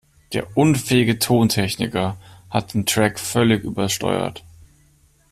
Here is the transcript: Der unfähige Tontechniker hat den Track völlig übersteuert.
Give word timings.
Der 0.33 0.57
unfähige 0.57 1.19
Tontechniker 1.19 2.17
hat 2.49 2.73
den 2.73 2.87
Track 2.87 3.19
völlig 3.19 3.63
übersteuert. 3.63 4.43